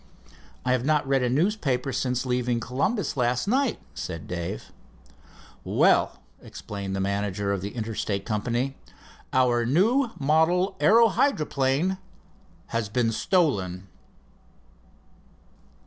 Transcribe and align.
"I 0.65 0.71
have 0.71 0.83
not 0.83 1.07
read 1.07 1.21
a 1.21 1.29
newspaper 1.29 1.93
since 1.93 2.25
leaving 2.25 2.59
Columbus 2.59 3.15
last 3.15 3.47
night," 3.47 3.79
said 3.93 4.25
Dave. 4.25 4.71
"Well," 5.63 6.23
explained 6.41 6.95
the 6.95 6.99
manager 6.99 7.53
of 7.53 7.61
the 7.61 7.75
Interstate 7.75 8.25
Company, 8.25 8.75
"our 9.31 9.63
new 9.63 10.09
model 10.17 10.75
aero 10.79 11.07
hydroplane 11.09 11.99
his 12.71 12.89
been 12.89 13.11
stolen." 13.11 13.89